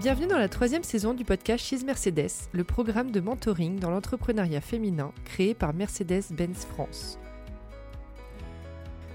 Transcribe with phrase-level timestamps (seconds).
[0.00, 4.62] Bienvenue dans la troisième saison du podcast She's Mercedes, le programme de mentoring dans l'entrepreneuriat
[4.62, 7.18] féminin créé par Mercedes-Benz France.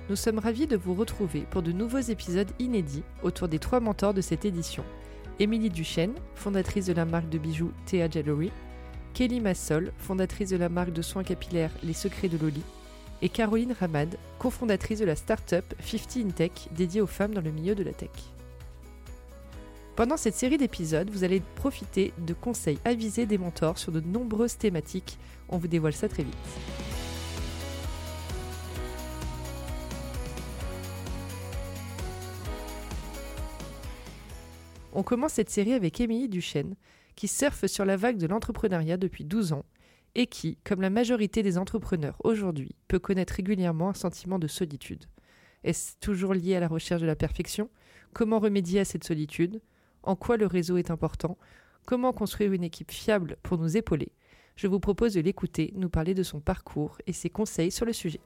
[0.10, 4.14] Nous sommes ravis de vous retrouver pour de nouveaux épisodes inédits autour des trois mentors
[4.14, 4.84] de cette édition.
[5.40, 8.52] Émilie Duchesne, fondatrice de la marque de bijoux Thea Jewelry,
[9.16, 12.62] Kelly Massol, fondatrice de la marque de soins capillaires Les Secrets de Loli,
[13.22, 17.52] et Caroline Ramad, cofondatrice de la start-up 50 in Tech dédiée aux femmes dans le
[17.52, 18.10] milieu de la tech.
[19.96, 24.58] Pendant cette série d'épisodes, vous allez profiter de conseils avisés des mentors sur de nombreuses
[24.58, 25.18] thématiques.
[25.48, 26.36] On vous dévoile ça très vite.
[34.92, 36.76] On commence cette série avec Émilie Duchesne,
[37.16, 39.66] qui surfe sur la vague de l'entrepreneuriat depuis 12 ans
[40.16, 45.06] et qui, comme la majorité des entrepreneurs aujourd'hui, peut connaître régulièrement un sentiment de solitude.
[45.64, 47.70] Est-ce toujours lié à la recherche de la perfection?
[48.14, 49.62] Comment remédier à cette solitude?
[50.04, 51.38] En quoi le réseau est important?
[51.86, 54.12] Comment construire une équipe fiable pour nous épauler?
[54.56, 57.94] Je vous propose de l'écouter, nous parler de son parcours et ses conseils sur le
[57.94, 58.22] sujet.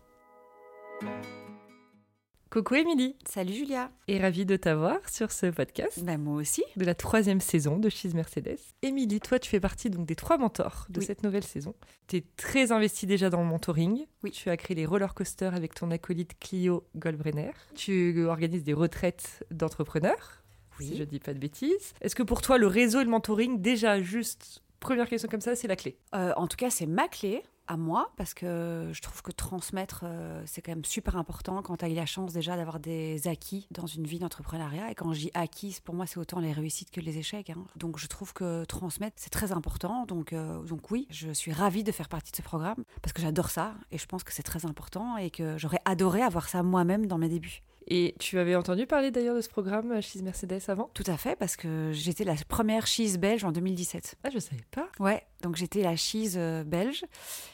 [2.51, 6.03] Coucou Émilie Salut Julia Et ravie de t'avoir sur ce podcast.
[6.03, 8.57] Bah moi aussi De la troisième saison de She's Mercedes.
[8.81, 11.05] Émilie, toi tu fais partie donc des trois mentors de Oui.
[11.05, 11.75] cette nouvelle saison.
[12.07, 14.07] Tu es très investie déjà dans le mentoring.
[14.23, 14.31] Oui.
[14.31, 17.51] Tu as créé les roller coasters avec ton acolyte Clio Goldbrenner.
[17.75, 20.41] Tu organises des retraites d'entrepreneurs,
[20.79, 21.93] si je dis pas de bêtises.
[22.01, 25.55] Est-ce que pour toi le réseau et le mentoring, déjà juste première question comme ça,
[25.55, 25.99] c'est la clé?
[26.15, 30.01] Euh, en tout cas, c'est ma clé à moi parce que je trouve que transmettre,
[30.03, 33.27] euh, c'est quand même super important quand tu as eu la chance déjà d'avoir des
[33.27, 34.91] acquis dans une vie d'entrepreneuriat.
[34.91, 37.51] Et quand je dis acquis, pour moi, c'est autant les réussites que les échecs.
[37.51, 37.63] hein.
[37.77, 40.05] Donc je trouve que transmettre, c'est très important.
[40.05, 43.21] Donc, euh, donc oui, je suis ravie de faire partie de ce programme parce que
[43.21, 46.63] j'adore ça et je pense que c'est très important et que j'aurais adoré avoir ça
[46.63, 47.61] moi-même dans mes débuts.
[47.87, 50.89] Et tu avais entendu parler d'ailleurs de ce programme euh, She's Mercedes avant?
[50.93, 54.15] Tout à fait parce que j'étais la première cheese belge en 2017.
[54.23, 54.87] Ah, je savais pas.
[54.99, 57.03] Ouais, donc j'étais la cheese euh, belge,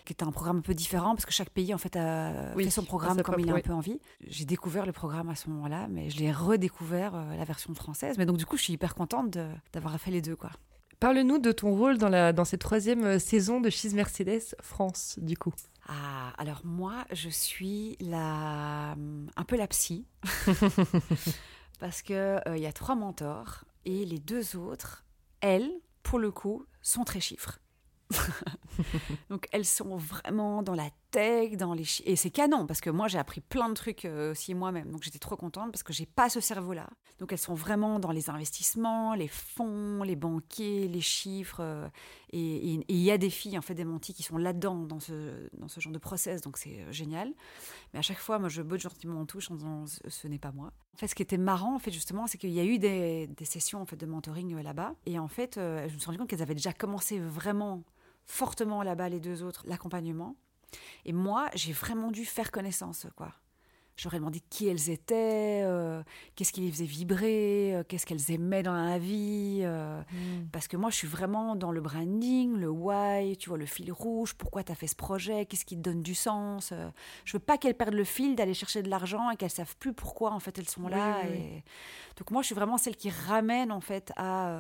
[0.04, 2.66] qui était un programme un peu différent parce que chaque pays en fait a Oui,
[2.66, 4.00] fait son programme comme il a un peu envie.
[4.28, 8.18] J'ai découvert le programme à ce moment-là, mais je l'ai redécouvert euh, la version française.
[8.18, 9.38] Mais donc du coup, je suis hyper contente
[9.74, 10.52] d'avoir fait les deux quoi.
[11.00, 15.20] Parle-nous de ton rôle dans, la, dans cette troisième euh, saison de She's Mercedes France,
[15.22, 15.54] du coup.
[15.88, 18.96] Ah, alors moi, je suis la
[19.36, 20.08] un peu la psy
[21.80, 25.06] parce que euh, il y a trois mentors et les deux autres,
[25.42, 27.60] elles, pour le coup, sont très chiffres.
[29.30, 33.08] Donc elles sont vraiment dans la tech, dans les et c'est canon parce que moi
[33.08, 34.92] j'ai appris plein de trucs euh, aussi moi-même.
[34.92, 36.90] Donc j'étais trop contente parce que j'ai pas ce cerveau-là.
[37.20, 41.62] Donc elles sont vraiment dans les investissements, les fonds, les banquiers, les chiffres.
[41.62, 41.88] euh,
[42.32, 45.48] et il y a des filles en fait des mentis qui sont là-dedans dans ce
[45.54, 46.42] dans ce genre de process.
[46.42, 47.32] Donc c'est euh, génial.
[47.94, 50.52] Mais à chaque fois, moi je botte gentiment en touche en disant ce, n'est pas
[50.52, 50.72] moi.
[50.96, 53.28] En fait, ce qui était marrant en fait justement, c'est qu'il y a eu des,
[53.28, 54.96] des sessions en fait de mentoring là-bas.
[55.06, 57.84] Et en fait, je me suis rendu compte qu'elles avaient déjà commencé vraiment
[58.26, 60.36] fortement là-bas les deux autres l'accompagnement.
[61.06, 63.32] Et moi, j'ai vraiment dû faire connaissance, quoi.
[63.98, 66.04] J'aurais demandé qui elles étaient, euh,
[66.36, 69.62] qu'est-ce qui les faisait vibrer, euh, qu'est-ce qu'elles aimaient dans la vie.
[69.62, 70.02] euh,
[70.52, 73.90] Parce que moi, je suis vraiment dans le branding, le why, tu vois, le fil
[73.94, 76.74] rouge, pourquoi tu as fait ce projet, qu'est-ce qui te donne du sens.
[77.24, 79.94] Je veux pas qu'elles perdent le fil d'aller chercher de l'argent et qu'elles savent plus
[79.94, 81.22] pourquoi, en fait, elles sont là.
[81.24, 81.64] Oui, oui, et...
[82.18, 84.60] Donc moi, je suis vraiment celle qui ramène, en fait, à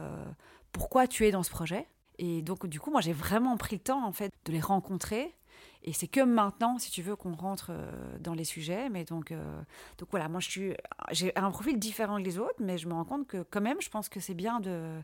[0.71, 1.85] pourquoi tu es dans ce projet.
[2.17, 5.35] Et donc, du coup, moi, j'ai vraiment pris le temps, en fait, de les rencontrer.
[5.83, 8.89] Et c'est que maintenant, si tu veux, qu'on rentre euh, dans les sujets.
[8.89, 9.61] Mais donc, euh,
[9.97, 10.73] donc voilà, moi, je suis,
[11.11, 13.81] j'ai un profil différent que les autres, mais je me rends compte que quand même,
[13.81, 14.99] je pense que c'est bien de,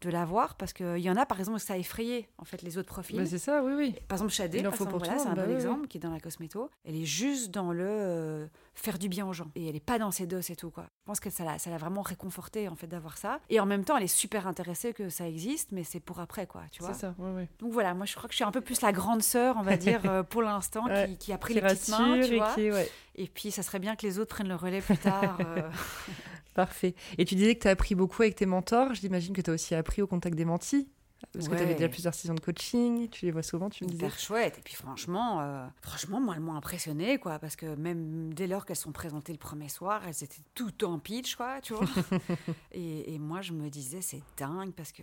[0.00, 2.78] de l'avoir parce qu'il y en a, par exemple, ça a effrayé, en fait, les
[2.78, 3.16] autres profils.
[3.16, 3.94] Bah, c'est ça, oui, oui.
[4.06, 6.12] Par exemple, Shadé, par exemple, voilà, c'est un bon bah oui, exemple qui est dans
[6.12, 6.70] la cosméto.
[6.84, 9.50] Elle est juste dans le euh, faire du bien aux gens.
[9.56, 10.84] Et elle est pas dans ses dos et tout, quoi.
[11.00, 13.40] Je pense que ça l'a, vraiment réconforté, en fait, d'avoir ça.
[13.50, 16.46] Et en même temps, elle est super intéressée que ça existe, mais c'est pour après,
[16.46, 16.92] quoi, tu vois.
[16.94, 17.42] C'est ça, oui, oui.
[17.58, 19.62] Donc voilà, moi, je crois que je suis un peu plus la grande sœur, on
[19.62, 22.34] va dire, euh, pour l'instant, Ouais, qui, qui a pris Qui les petites mains, tu
[22.34, 22.54] et vois.
[22.54, 22.88] qui, ouais.
[23.16, 25.38] Et puis, ça serait bien que les autres prennent le relais plus tard.
[25.40, 25.68] euh.
[26.54, 26.94] Parfait.
[27.18, 28.94] Et tu disais que tu as appris beaucoup avec tes mentors.
[28.94, 30.88] J'imagine que tu as aussi appris au contact des mentis.
[31.32, 33.08] Parce que tu avais déjà plusieurs saisons de coaching.
[33.08, 34.06] Tu les vois souvent, tu me disais.
[34.06, 34.58] hyper chouette.
[34.58, 38.64] Et puis franchement, euh, franchement, moi, elles m'ont impressionnée, quoi, parce que même dès lors
[38.64, 41.86] qu'elles sont présentées le premier soir, elles étaient toutes en pitch, quoi, tu vois.
[42.72, 45.02] et, et moi, je me disais, c'est dingue, parce que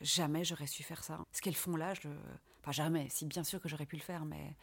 [0.00, 1.18] jamais j'aurais su faire ça.
[1.32, 2.08] Ce qu'elles font là, je,
[2.62, 3.08] enfin jamais.
[3.10, 4.54] Si bien sûr que j'aurais pu le faire, mais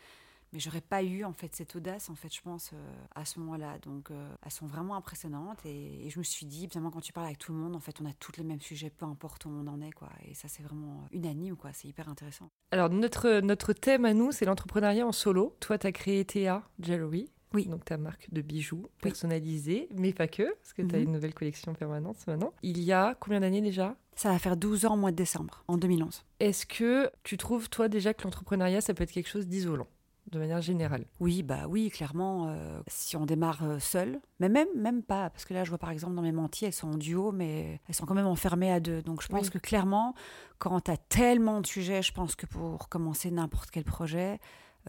[0.54, 3.40] mais j'aurais pas eu en fait cette audace en fait je pense euh, à ce
[3.40, 3.80] moment-là.
[3.80, 7.26] Donc euh, elles sont vraiment impressionnantes et, je me suis dit évidemment quand tu parles
[7.26, 9.50] avec tout le monde en fait on a tous les mêmes sujets peu importe où
[9.50, 10.10] on en est quoi.
[10.26, 11.72] Et ça c'est vraiment unanime quoi.
[11.74, 12.50] C'est hyper intéressant.
[12.72, 15.58] Alors notre notre thème à nous c'est l'entrepreneuriat en solo.
[15.60, 17.68] Toi tu as créé Théa Jewelry oui.
[17.68, 21.04] Donc ta marque de bijoux personnalisés, mais pas que, parce que tu as mhm.
[21.04, 22.52] une nouvelle collection permanente maintenant.
[22.64, 23.96] Il y a combien d'années déjà?
[24.16, 26.24] Ça va faire 12 ans au mois de décembre, en 2011.
[26.40, 29.88] Est-ce que tu trouves, toi, déjà que l'entrepreneuriat, ça peut être quelque chose d'isolant?
[30.31, 32.48] De manière générale Oui, bah oui, clairement.
[32.48, 35.78] Euh, si on démarre euh, seul, mais même même pas, parce que là, je vois
[35.78, 38.72] par exemple dans mes mentis, elles sont en duo, mais elles sont quand même enfermées
[38.72, 39.02] à deux.
[39.02, 40.16] Donc je pense que clairement,
[40.60, 44.40] quand tu as tellement de sujets, je pense que pour commencer n'importe quel projet,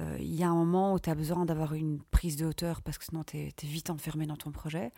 [0.00, 2.82] euh, il y a un moment où tu as besoin d'avoir une prise de hauteur
[2.82, 4.92] parce que sinon tu es, vite enfermé dans ton projet.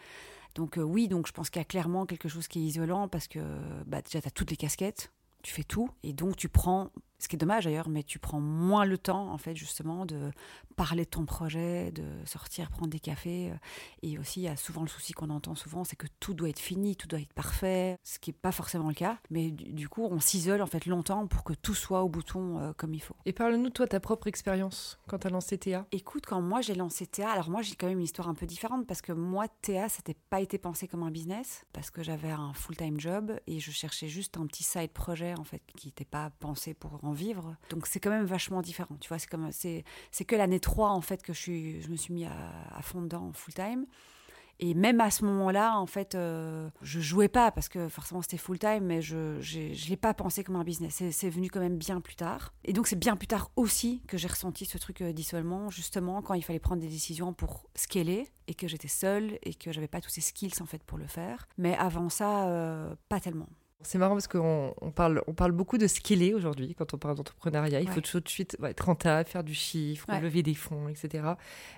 [0.55, 3.29] Donc oui, donc je pense qu'il y a clairement quelque chose qui est isolant parce
[3.29, 3.41] que
[3.87, 5.12] bah, déjà tu as toutes les casquettes,
[5.43, 8.41] tu fais tout et donc tu prends ce qui est dommage d'ailleurs, mais tu prends
[8.41, 10.31] moins le temps, en fait, justement, de
[10.77, 13.51] parler de ton projet, de sortir prendre des cafés.
[13.51, 13.57] Euh,
[14.03, 16.49] et aussi, il y a souvent le souci qu'on entend souvent, c'est que tout doit
[16.49, 19.19] être fini, tout doit être parfait, ce qui n'est pas forcément le cas.
[19.31, 22.73] Mais du, coup, on s'isole, en fait, longtemps pour que tout soit au bouton euh,
[22.77, 23.17] comme il faut.
[23.25, 25.87] Et parle-nous, toi, ta propre expérience quand tu as lancé Théa.
[25.93, 28.47] Écoute, quand moi j'ai lancé Théa, alors moi, j'ai quand même une histoire un peu
[28.47, 32.03] différente parce que moi, Théa, ça n'était pas été pensé comme un business parce que
[32.03, 35.89] j'avais un full-time job et je cherchais juste un petit side projet, en fait, qui
[35.89, 37.56] n'était pas pensé pour vivre.
[37.70, 38.97] Donc c'est quand même vachement différent.
[39.00, 42.12] Tu vois, c'est comme c'est que l'année 3 en fait que je je me suis
[42.12, 43.87] mis à, fond dedans full time.
[44.58, 48.38] Et même à ce moment-là, en fait, euh, je jouais pas parce que forcément c'était
[48.38, 51.03] full time, mais je ne l'ai pas pensé comme un business.
[51.11, 52.55] C'est venu quand même bien plus tard.
[52.64, 56.23] Et donc c'est bien plus tard aussi que j'ai ressenti ce truc euh, d'isolement, justement
[56.23, 59.88] quand il fallait prendre des décisions pour scaler et que j'étais seule et que j'avais
[59.88, 61.47] pas tous ces skills en fait pour le faire.
[61.59, 63.49] Mais avant ça, euh, pas tellement.
[63.82, 67.17] C'est marrant parce qu'on on parle, on parle beaucoup de scaler aujourd'hui quand on parle
[67.17, 67.81] d'entrepreneuriat.
[67.81, 71.25] Il faut tout de suite être rentable, faire du chiffre, lever des fonds, etc.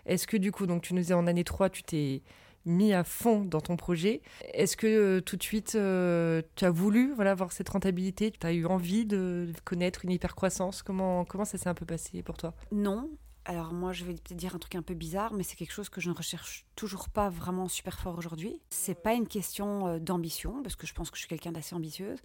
[0.06, 2.22] Est-ce que du coup, donc tu nous disais en année 3, tu t'es
[2.64, 4.20] mis à fond dans ton projet.
[4.52, 8.30] Est-ce que euh, tout de suite, euh, tu as voulu voilà, avoir cette rentabilité?
[8.30, 10.82] Tu as eu envie de connaître une hypercroissance?
[10.82, 12.54] Comment, comment ça s'est un peu passé pour toi?
[12.72, 13.10] Non,
[13.48, 15.88] alors moi, je vais peut-être dire un truc un peu bizarre, mais c'est quelque chose
[15.88, 18.60] que je ne recherche toujours pas vraiment super fort aujourd'hui.
[18.68, 21.74] C'est pas une question euh, d'ambition, parce que je pense que je suis quelqu'un d'assez
[21.74, 22.18] ambitieuse.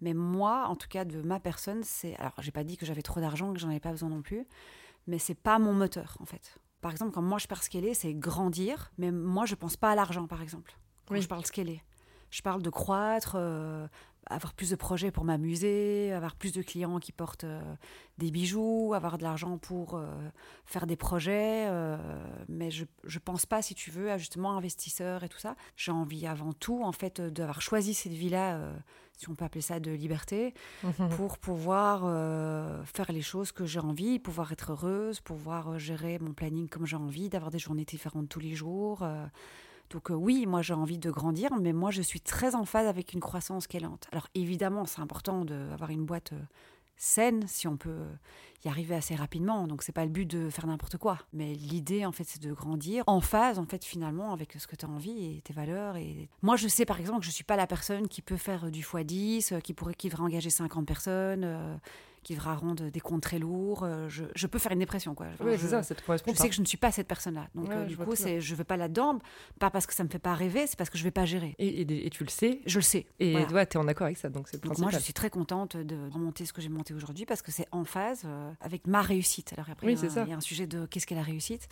[0.00, 2.16] Mais moi, en tout cas, de ma personne, c'est.
[2.16, 4.46] Alors, j'ai pas dit que j'avais trop d'argent, que j'en avais pas besoin non plus,
[5.06, 6.58] mais c'est pas mon moteur, en fait.
[6.80, 9.94] Par exemple, quand moi je parle scaler, c'est grandir, mais moi je pense pas à
[9.94, 10.74] l'argent, par exemple.
[11.06, 11.82] Quand je parle scaler,
[12.30, 13.86] je parle de croître, euh,
[14.26, 17.60] avoir plus de projets pour m'amuser, avoir plus de clients qui portent euh,
[18.18, 20.06] des bijoux, avoir de l'argent pour euh,
[20.66, 21.66] faire des projets.
[21.68, 21.96] Euh,
[22.48, 25.56] mais je ne pense pas, si tu veux, à justement investisseur et tout ça.
[25.76, 28.60] J'ai envie avant tout, en fait, d'avoir choisi cette vie-là,
[29.16, 31.08] si on peut appeler ça de liberté, mhm.
[31.10, 32.00] pour pouvoir
[32.86, 36.96] faire les choses que j'ai envie, pouvoir être heureuse, pouvoir gérer mon planning comme j'ai
[36.96, 39.04] envie, d'avoir des journées différentes tous les jours.
[39.90, 42.86] Donc euh, oui, moi j'ai envie de grandir, mais moi je suis très en phase
[42.86, 44.06] avec une croissance qui est lente.
[44.12, 46.40] Alors évidemment, c'est important d'avoir une boîte euh,
[46.96, 48.04] saine si on peut
[48.64, 49.66] y arriver assez rapidement.
[49.66, 52.52] Donc c'est pas le but de faire n'importe quoi, mais l'idée en fait c'est de
[52.52, 55.96] grandir en phase en fait finalement avec ce que tu as envie et tes valeurs
[55.96, 58.70] et moi je sais par exemple que je suis pas la personne qui peut faire
[58.70, 61.80] du x10, euh, qui pourrait qui devrait engager 50 personnes
[62.22, 63.84] qui devra rendre des comptes très lourds.
[63.84, 65.26] Euh, je, je peux faire une dépression, quoi.
[65.40, 67.48] oui, c'est ça, ça te correspond Je sais que je ne suis pas cette personne-là.
[67.54, 69.18] Donc, euh, du coup, c'est, je ne vais pas là-dedans,
[69.58, 71.12] pas parce que ça ne me fait pas rêver, c'est parce que je ne vais
[71.12, 71.54] pas gérer.
[71.58, 73.06] Et, et, tu le sais Je le sais.
[73.18, 73.66] Et voilà.
[73.66, 75.96] tu es en accord avec ça, donc c'est Donc, moi, je suis très contente de
[76.10, 79.52] remonter ce que j'ai monté aujourd'hui parce que c'est en phase euh, avec ma réussite.
[79.54, 81.68] Alors, après, il, y a, il y a un sujet de qu'est-ce qu'est la réussite.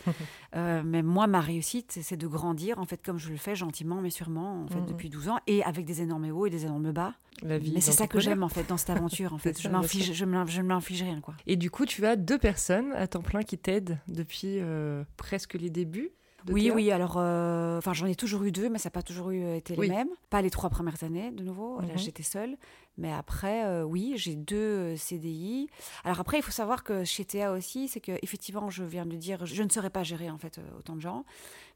[0.55, 4.11] mais moi, ma réussite, c'est de grandir, en fait, comme je le fais gentiment, mais
[4.11, 4.87] sûrement, en fait, mhm.
[4.87, 7.15] depuis 12 ans, et avec des énormes hauts et des énormes bas.
[7.43, 9.33] La vie mais c'est ça que j'aime, en fait, dans cette aventure.
[9.33, 9.61] En fait.
[9.61, 11.21] je ne m'inflige rien.
[11.47, 15.55] Et du coup, tu as deux personnes à temps plein qui t'aident depuis euh, presque
[15.55, 16.11] les débuts.
[16.49, 19.31] Oui, oui, alors, euh, enfin, j'en ai toujours eu deux, mais ça n'a pas toujours
[19.31, 20.09] eu, été les mêmes.
[20.31, 21.81] Pas les trois premières années, de nouveau.
[21.81, 21.99] Là, mhm.
[21.99, 22.57] j'étais seule.
[22.97, 25.69] Mais après, euh, oui, j'ai deux CDI.
[26.05, 29.17] Alors après, il faut savoir que chez Théa aussi, c'est que effectivement, je viens de
[29.17, 31.25] dire, je ne saurais pas gérer en fait autant de gens,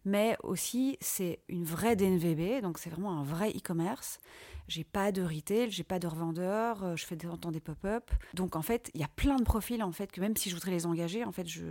[0.05, 4.19] mais aussi c'est une vraie DNVB, donc c'est vraiment un vrai e-commerce.
[4.69, 8.11] J'ai pas de retail, j'ai pas de revendeur, euh, je fais de temps des pop-up.
[8.35, 10.55] Donc en fait, il y a plein de profils en fait que même si je
[10.55, 11.63] voudrais les engager, en fait, je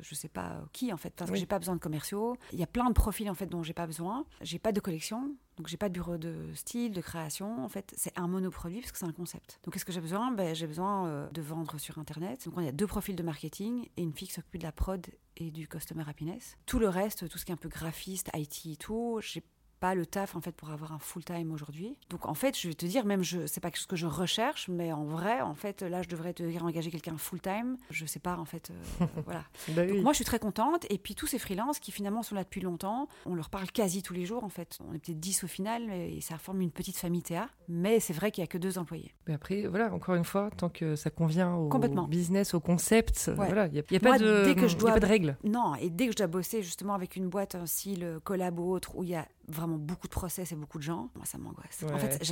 [0.00, 2.36] je sais pas qui en fait parce que j'ai pas besoin de commerciaux.
[2.52, 4.24] Il y a plein de profils en fait dont j'ai pas besoin.
[4.40, 7.64] J'ai pas de collection, donc j'ai pas de bureau de style, de création.
[7.64, 9.58] En fait, c'est un monoproduit parce que c'est un concept.
[9.64, 10.30] Donc qu'est-ce que j'ai besoin?
[10.32, 12.44] Ben, J'ai besoin euh, de vendre sur Internet.
[12.44, 15.06] Donc on a deux profils de marketing et une fille qui s'occupe de la prod
[15.38, 16.56] et du customer happiness.
[16.66, 19.42] Tout le reste, tout ce qui est un peu graphiste, IT et tout, j'ai
[19.80, 21.96] pas le taf en fait pour avoir un full time aujourd'hui.
[22.10, 24.68] Donc en fait, je vais te dire, même je c'est pas ce que je recherche,
[24.68, 27.76] mais en vrai, en fait, là, je devrais te dire engager quelqu'un full time.
[27.90, 29.44] Je sais pas en fait, euh, voilà.
[29.70, 30.86] Bah Donc moi, je suis très contente.
[30.90, 34.02] Et puis tous ces freelances qui finalement sont là depuis longtemps, on leur parle quasi
[34.02, 34.78] tous les jours en fait.
[34.88, 37.48] On est peut-être 10 au final, et ça forme une petite famille Théa.
[37.68, 39.14] Mais c'est vrai qu'il y a que deux employés.
[39.26, 42.06] Mais après, voilà, encore une fois, tant que ça convient au Complètement.
[42.08, 43.46] business, au concept, Ouais.
[43.46, 45.00] voilà, il n'y a, y a Moi, pas de, dès que je y a pas
[45.00, 45.36] de règles.
[45.44, 48.70] Non, et dès que je dois bosser justement avec une boîte, un style collab ou
[48.72, 51.38] autre, où il y a vraiment beaucoup de process et beaucoup de gens, moi ça
[51.38, 51.84] m'angoisse.
[51.84, 52.24] en fait,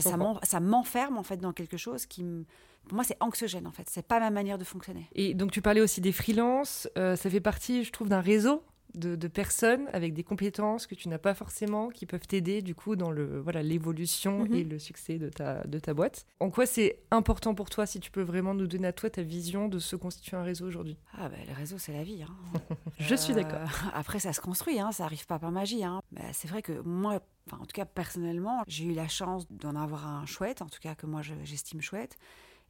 [0.42, 2.44] ça m'enferme en fait dans quelque chose qui me...
[2.85, 3.88] Pour moi, c'est anxiogène en fait.
[3.88, 5.09] C'est pas ma manière de fonctionner.
[5.14, 6.87] Et donc, tu parlais aussi des freelances.
[6.99, 8.62] euh, ça fait partie, je trouve, d'un réseau
[8.94, 12.74] de, de personnes avec des compétences que tu n'as pas forcément, qui peuvent t'aider, du
[12.74, 14.54] coup, dans le voilà l'évolution Mhm.
[14.54, 16.26] et le succès de ta, de ta boîte.
[16.40, 19.22] En quoi c'est important pour toi, si tu peux vraiment nous donner à toi ta
[19.22, 20.96] vision de se constituer un réseau aujourd'hui?
[21.16, 22.22] Ah ben, le réseau, c'est la vie.
[22.22, 22.34] hein.
[22.98, 23.68] Je suis Euh, d'accord.
[23.94, 25.84] Après, ça se construit, hein, ça arrive pas par magie.
[25.84, 26.00] Hein.
[26.12, 27.20] Mais c'est vrai que moi,
[27.52, 30.94] en tout cas personnellement, j'ai eu la chance d'en avoir un chouette, en tout cas
[30.94, 32.16] que moi je- j'estime chouette.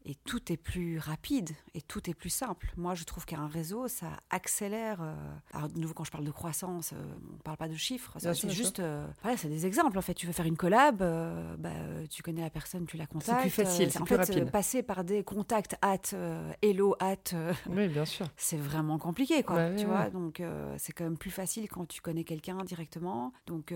[0.06, 2.70] Et tout est plus rapide et tout est plus simple.
[2.76, 4.98] Moi, je trouve qu'un réseau, ça accélère.
[5.00, 5.14] euh,
[5.54, 8.12] Alors, de nouveau, quand je parle de croissance, euh, on parle pas de chiffres.
[8.18, 8.80] C'est juste.
[8.80, 9.96] euh, Voilà, c'est des exemples.
[9.96, 11.70] En fait, tu veux faire une collab, euh, bah,
[12.10, 13.40] tu connais la personne, tu la contactes.
[13.40, 14.50] plus facile, c'est en plus fait, rapide.
[14.50, 16.02] passer par des contacts at
[16.60, 17.16] hello at
[17.70, 18.26] Oui, bien sûr.
[18.36, 19.56] c'est vraiment compliqué, quoi.
[19.70, 20.42] Bah tu vois, donc
[20.76, 23.32] c'est quand même plus facile quand tu connais quelqu'un directement.
[23.46, 23.72] Donc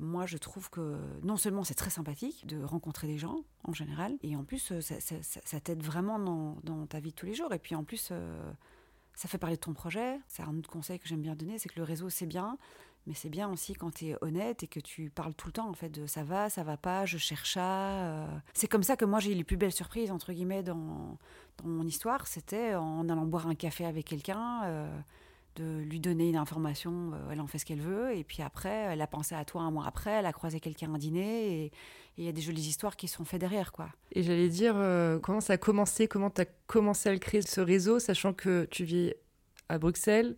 [0.00, 4.16] moi, je trouve que non seulement c'est très sympathique de rencontrer des gens en général,
[4.22, 7.26] et en plus ça, ça- ça- ça t'aide vraiment dans, dans ta vie de tous
[7.26, 7.52] les jours.
[7.52, 8.52] Et puis en plus, euh,
[9.14, 10.18] ça fait parler de ton projet.
[10.26, 12.56] C'est un autre conseil que j'aime bien donner, c'est que le réseau c'est bien.
[13.06, 15.68] Mais c'est bien aussi quand tu es honnête et que tu parles tout le temps
[15.68, 17.90] en fait de ça va, ça va pas, je cherche à.
[18.06, 18.26] euh.
[18.54, 21.18] C'est comme ça que moi j'ai eu les plus belles surprises entre guillemets dans,
[21.58, 22.26] dans mon histoire.
[22.26, 25.00] C'était en allant boire un café avec quelqu'un, euh,
[25.56, 28.70] de lui donner une information, euh, elle en fait ce qu'elle veut, et puis après
[28.70, 31.72] elle a pensé à toi un mois après, elle a croisé quelqu'un à dîner, et
[32.16, 33.90] il y a des jolies histoires qui sont faites derrière quoi.
[34.12, 37.42] Et j'allais dire, euh, comment ça a commencé, comment tu as commencé à le créer,
[37.42, 39.14] ce réseau, sachant que tu vis
[39.68, 40.34] à Bruxelles,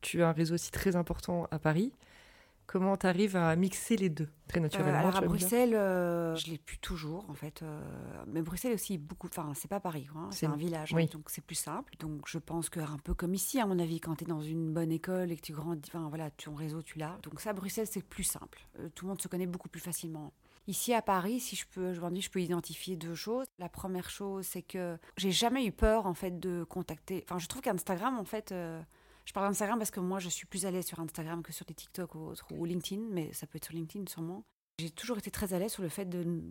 [0.00, 1.92] tu as un réseau aussi très important à Paris.
[2.66, 6.46] Comment tu arrives à mixer les deux très Euh, naturellement alors à Bruxelles, euh, je
[6.50, 7.62] l'ai plus toujours en fait.
[7.62, 7.80] euh,
[8.26, 9.28] mais Bruxelles aussi beaucoup.
[9.28, 11.94] Enfin, c'est pas Paris, hein, c'est un village, hein, donc c'est plus simple.
[11.98, 14.40] Donc je pense que un peu comme ici, à mon avis, quand tu es dans
[14.40, 17.18] une bonne école et que tu grandis, enfin voilà, ton réseau tu l'as.
[17.22, 18.66] Donc ça, Bruxelles, c'est plus simple.
[18.94, 20.32] Tout le monde se connaît beaucoup plus facilement.
[20.66, 23.44] Ici à Paris, si je peux, aujourd'hui, je peux identifier deux choses.
[23.58, 27.22] La première chose, c'est que j'ai jamais eu peur en fait de contacter.
[27.28, 28.54] Enfin, je trouve qu'Instagram, en fait.
[29.24, 31.64] Je parle d'Instagram parce que moi, je suis plus à l'aise sur Instagram que sur
[31.66, 34.44] des TikTok ou autres, ou LinkedIn, mais ça peut être sur LinkedIn sûrement.
[34.78, 36.42] J'ai toujours été très à l'aise sur le fait de,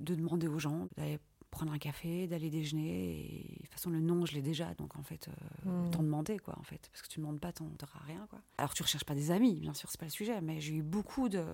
[0.00, 1.18] de demander aux gens d'aller
[1.50, 3.18] prendre un café, d'aller déjeuner.
[3.24, 4.72] Et de toute façon, le nom, je l'ai déjà.
[4.74, 5.32] Donc, en fait, euh,
[5.68, 5.86] Hmm.
[5.88, 6.88] autant demander, quoi, en fait.
[6.92, 8.40] Parce que tu ne demandes pas, tu n'auras rien, quoi.
[8.58, 10.40] Alors, tu recherches pas des amis, bien sûr, c'est pas le sujet.
[10.40, 11.44] Mais j'ai eu beaucoup de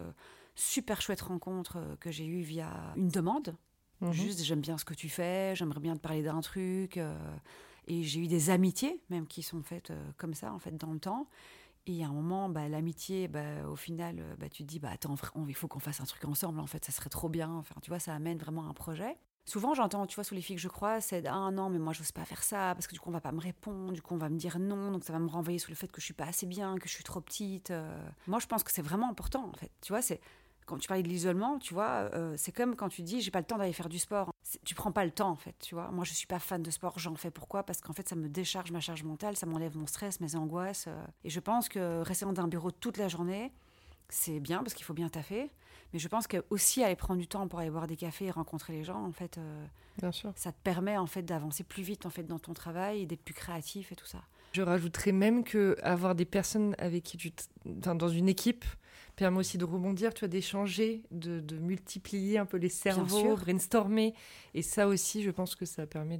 [0.54, 3.56] super chouettes rencontres euh, que j'ai eues via une demande.
[4.02, 4.12] Mhm.
[4.12, 6.98] Juste, j'aime bien ce que tu fais, j'aimerais bien te parler d'un truc.
[6.98, 7.16] euh,
[7.86, 10.92] et j'ai eu des amitiés, même, qui sont faites euh, comme ça, en fait, dans
[10.92, 11.28] le temps.
[11.86, 14.90] Et à un moment, bah, l'amitié, bah, au final, euh, bah, tu te dis, bah,
[14.92, 17.50] attends, on- il faut qu'on fasse un truc ensemble, en fait, ça serait trop bien.
[17.52, 19.16] Enfin, tu vois, ça amène vraiment un projet.
[19.44, 21.92] Souvent, j'entends, tu vois, sous les filles que je crois, c'est ah non, mais moi,
[21.92, 24.14] j'ose pas faire ça, parce que du coup, on va pas me répondre, du coup,
[24.14, 26.06] on va me dire non, donc ça va me renvoyer sur le fait que je
[26.06, 27.70] suis pas assez bien, que je suis trop petite.
[27.70, 27.96] euh.
[28.26, 29.70] Moi, je pense que c'est vraiment important, en fait.
[29.82, 30.20] Tu vois, c'est
[30.66, 33.38] quand tu parlais de l'isolement, tu vois, euh, c'est comme quand tu dis j'ai pas
[33.40, 34.30] le temps d'aller faire du sport.
[34.64, 35.90] Tu prends pas le temps en fait, tu vois.
[35.90, 37.62] Moi je suis pas fan de sport, j'en fais pourquoi?
[37.64, 40.86] Parce qu'en fait ça me décharge ma charge mentale, ça m'enlève mon stress, mes angoisses.
[40.88, 41.04] euh.
[41.24, 43.52] et je pense que rester dans un bureau toute la journée,
[44.08, 45.50] c'est bien parce qu'il faut bien taffer.
[45.92, 48.30] Mais je pense que aussi aller prendre du temps pour aller boire des cafés et
[48.32, 49.66] rencontrer les gens, en fait, euh,
[49.98, 50.32] Bien sûr.
[50.34, 53.22] ça te permet en fait d'avancer plus vite en fait dans ton travail et d'être
[53.22, 54.18] plus créatif et tout ça.
[54.52, 57.32] Je rajouterais même que avoir des personnes avec qui tu,
[57.64, 58.64] dans une équipe,
[59.16, 64.14] permet aussi de rebondir, tu vois, d'échanger, de, de multiplier un peu les cerveaux, brainstormer.
[64.54, 66.18] Et ça aussi, je pense que ça permet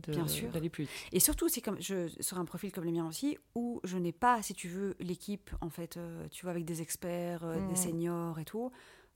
[0.53, 0.93] d'aller plus vite.
[1.13, 4.13] Et surtout, c'est comme je sur un profil comme le mien aussi, où je n'ai
[4.13, 7.77] pas, si tu veux, l'équipe en fait, euh, tu vois, avec des experts, euh, des
[7.77, 8.73] seniors et tout.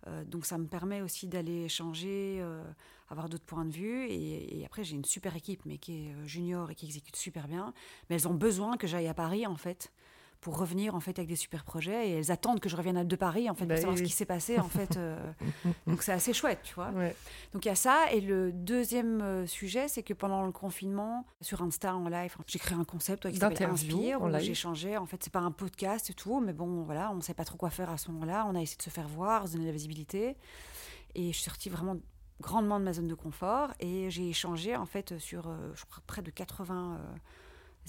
[0.06, 2.62] Euh, donc ça me permet aussi d'aller échanger, euh,
[3.08, 4.06] avoir d'autres points de vue.
[4.06, 7.48] Et, et après, j'ai une super équipe, mais qui est junior et qui exécute super
[7.48, 7.72] bien.
[8.08, 9.90] Mais elles ont besoin que j'aille à Paris en fait
[10.40, 13.16] pour revenir en fait avec des super projets et elles attendent que je revienne de
[13.16, 15.18] Paris en fait Bah pour savoir oui, ce qui s'est passé en fait euh,
[15.86, 17.14] donc c'est assez chouette tu vois Ouais.
[17.52, 18.10] donc il y a ça.
[18.12, 22.58] Et le deuxième euh, sujet, c'est que pendant le confinement, sur Insta en live, j'ai
[22.58, 24.96] créé un concept ouais, qui s'appelle Inspire, où j'ai changé.
[24.96, 27.44] En fait, c'est pas un podcast et tout, mais bon, voilà, on ne sait pas
[27.44, 28.46] trop quoi faire à ce moment-là.
[28.48, 30.36] On a essayé de se faire voir, se donner de la visibilité.
[31.14, 31.96] Et je suis sortie vraiment
[32.40, 36.02] grandement de ma zone de confort et j'ai échangé en fait sur, euh, je crois,
[36.06, 37.16] près de 80 euh,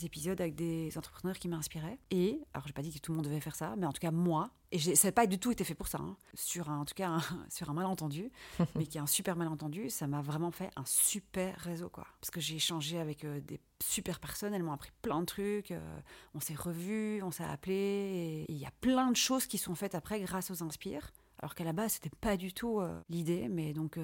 [0.05, 1.99] épisodes avec des entrepreneurs qui m'inspiraient.
[2.11, 3.99] Et, alors j'ai pas dit que tout le monde devait faire ça, mais en tout
[3.99, 6.79] cas moi, et ça n'a pas du tout été fait pour ça, hein, sur un,
[6.79, 8.31] en tout cas un, sur un malentendu,
[8.75, 12.05] mais qui est un super malentendu, ça m'a vraiment fait un super réseau, quoi.
[12.19, 15.71] Parce que j'ai échangé avec euh, des super personnes, elles m'ont appris plein de trucs,
[15.71, 15.99] euh,
[16.33, 19.75] on s'est revus, on s'est appelés, et il y a plein de choses qui sont
[19.75, 23.49] faites après grâce aux Inspire, alors qu'à la base, c'était pas du tout euh, l'idée,
[23.49, 23.99] mais donc,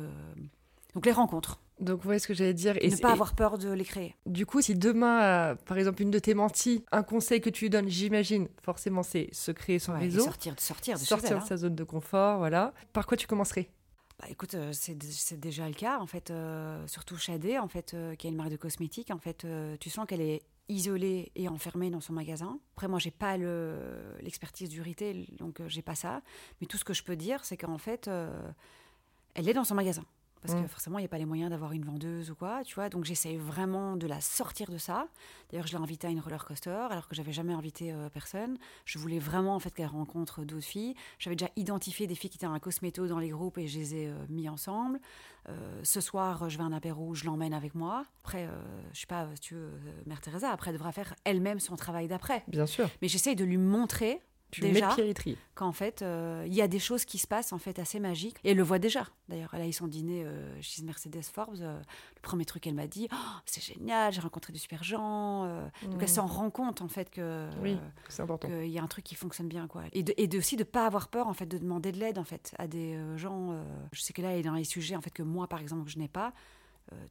[0.93, 1.61] donc les rencontres.
[1.79, 2.75] Donc, vous voyez ce que j'allais dire.
[2.81, 4.15] Et ne pas avoir peur de les créer.
[4.25, 7.65] Du coup, si demain, euh, par exemple, une de tes menties, un conseil que tu
[7.65, 10.23] lui donnes, j'imagine, forcément, c'est se créer son réseau.
[10.23, 11.45] Sortir, sortir de, sortir de hein.
[11.45, 12.73] sa zone de confort, voilà.
[12.93, 13.69] Par quoi tu commencerais?
[14.19, 18.27] Bah, écoute, euh, c'est déjà le cas, en fait, euh, surtout Shadé, en fait, qui
[18.27, 19.45] a une marque de cosmétiques, en fait,
[19.79, 22.59] tu sens qu'elle est isolée et enfermée dans son magasin.
[22.73, 26.21] Après, moi, j'ai pas l'expertise du retail, donc j'ai pas ça.
[26.59, 28.09] Mais tout ce que je peux dire, c'est qu'en fait,
[29.35, 30.03] elle est dans son magasin
[30.47, 30.69] parce que mm.
[30.69, 32.89] forcément, il n'y a pas les moyens d'avoir une vendeuse ou quoi, tu vois.
[32.89, 35.07] Donc, j'essaye vraiment de la sortir de ça.
[35.49, 38.57] D'ailleurs, je l'ai invitée à une roller coaster, alors que j'avais jamais invité euh, personne.
[38.85, 40.95] Je voulais vraiment, en fait, qu'elle rencontre d'autres filles.
[41.19, 43.95] J'avais déjà identifié des filles qui étaient un cosméto dans les groupes et je les
[43.95, 44.99] ai euh, mis ensemble.
[45.49, 48.05] Euh, ce soir, je vais à un apéro, je l'emmène avec moi.
[48.23, 48.49] Après,
[48.93, 49.71] je sais pas, si tu veux,
[50.05, 52.43] Mère Teresa, après, elle devra faire elle-même son travail d'après.
[52.47, 52.89] Bien sûr.
[53.01, 55.13] Mais j'essaye de lui montrer tu déjà mets
[55.55, 58.37] qu'en fait euh, il y a des choses qui se passent en fait assez magiques.
[58.43, 59.07] Et elle le voit déjà.
[59.27, 62.75] D'ailleurs elle a eu son dîner euh, chez Mercedes Forbes euh, le premier truc qu'elle
[62.75, 65.45] m'a dit oh, c'est génial j'ai rencontré de super gens
[65.83, 66.07] donc elle mmh.
[66.07, 67.77] s'en rend compte en fait que oui,
[68.09, 68.47] c'est important.
[68.47, 69.83] qu'il y a un truc qui fonctionne bien quoi.
[69.93, 72.17] Et, de, et de, aussi de pas avoir peur en fait de demander de l'aide
[72.17, 73.53] en fait à des gens
[73.91, 75.89] je sais que là elle est dans les sujets en fait que moi par exemple
[75.89, 76.33] je n'ai pas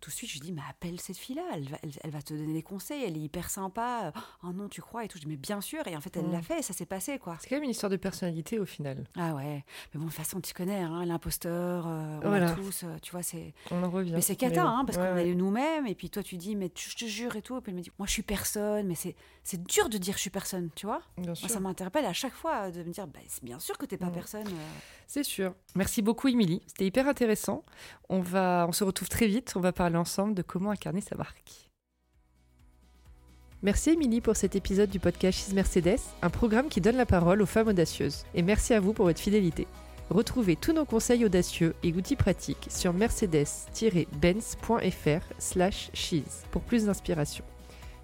[0.00, 2.52] tout de suite, je dis, mais appelle cette fille-là, elle va, elle, va, te donner
[2.52, 4.12] des conseils, elle est hyper sympa.
[4.42, 5.18] Oh non, tu crois et tout.
[5.18, 5.86] Je dis, mais bien sûr.
[5.86, 7.36] Et en fait, elle l'a fait et ça s'est passé, quoi.
[7.40, 9.04] C'est quand même une histoire de personnalité au final.
[9.16, 9.64] Ah ouais.
[9.92, 13.12] Mais bon, de toute façon, tu connais, hein, l'imposteur, euh, on a tous, euh, tu
[13.12, 13.54] vois, c'est.
[13.70, 14.12] On en revient.
[14.12, 15.86] Mais c'est cata, hein, parce qu'on est nous-mêmes.
[15.86, 17.56] Et puis toi, tu dis, mais je te jure et tout.
[17.56, 18.86] Et puis elle me dit, moi, je suis personne.
[18.86, 21.02] Mais c'est dur de dire, je suis personne, tu vois.
[21.18, 21.48] Bien sûr.
[21.50, 24.10] ça m'interpelle à chaque fois de me dire, bah, c'est bien sûr que t'es pas
[24.10, 24.46] personne.
[25.06, 25.54] C'est sûr.
[25.74, 26.62] Merci beaucoup, Émilie.
[26.66, 27.64] C'était hyper intéressant.
[28.08, 29.52] On, va, on se retrouve très vite.
[29.56, 31.66] On va parler ensemble de comment incarner sa marque.
[33.62, 37.42] Merci Émilie pour cet épisode du podcast She's Mercedes, un programme qui donne la parole
[37.42, 38.24] aux femmes audacieuses.
[38.34, 39.66] Et merci à vous pour votre fidélité.
[40.10, 47.44] Retrouvez tous nos conseils audacieux et outils pratiques sur mercedes-benz.fr slash cheese pour plus d'inspiration.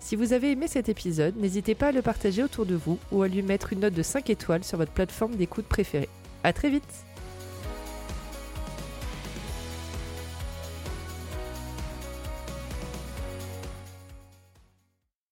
[0.00, 3.22] Si vous avez aimé cet épisode, n'hésitez pas à le partager autour de vous ou
[3.22, 6.08] à lui mettre une note de 5 étoiles sur votre plateforme d'écoute préférée.
[6.42, 7.04] A très vite